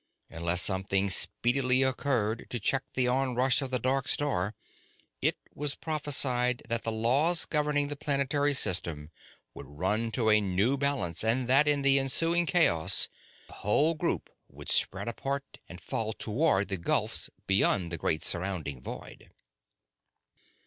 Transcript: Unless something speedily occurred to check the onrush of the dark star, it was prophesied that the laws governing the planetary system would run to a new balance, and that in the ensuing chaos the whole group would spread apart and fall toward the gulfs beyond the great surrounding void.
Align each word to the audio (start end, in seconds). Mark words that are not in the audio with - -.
Unless 0.31 0.63
something 0.63 1.11
speedily 1.11 1.83
occurred 1.83 2.47
to 2.49 2.59
check 2.59 2.81
the 2.95 3.07
onrush 3.07 3.61
of 3.61 3.69
the 3.69 3.77
dark 3.77 4.07
star, 4.07 4.55
it 5.21 5.37
was 5.53 5.75
prophesied 5.75 6.63
that 6.67 6.81
the 6.81 6.91
laws 6.91 7.45
governing 7.45 7.87
the 7.87 7.95
planetary 7.95 8.55
system 8.55 9.11
would 9.53 9.67
run 9.67 10.09
to 10.13 10.31
a 10.31 10.41
new 10.41 10.75
balance, 10.75 11.23
and 11.23 11.47
that 11.47 11.67
in 11.67 11.83
the 11.83 11.99
ensuing 11.99 12.47
chaos 12.47 13.09
the 13.45 13.53
whole 13.53 13.93
group 13.93 14.31
would 14.47 14.69
spread 14.69 15.07
apart 15.07 15.59
and 15.69 15.79
fall 15.79 16.13
toward 16.13 16.69
the 16.69 16.77
gulfs 16.77 17.29
beyond 17.45 17.91
the 17.91 17.97
great 17.99 18.23
surrounding 18.23 18.81
void. 18.81 19.29